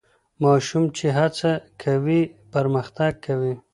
[0.43, 1.51] ماشوم چي هڅه
[1.81, 2.21] کوي
[2.53, 3.53] پرمختګ کوي.